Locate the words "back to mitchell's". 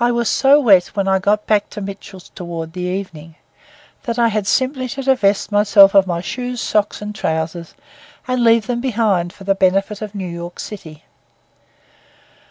1.46-2.30